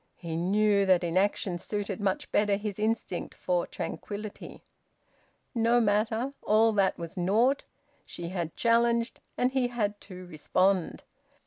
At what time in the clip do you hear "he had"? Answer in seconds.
9.51-10.01